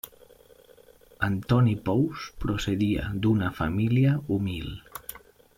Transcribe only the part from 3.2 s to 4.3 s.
d'una família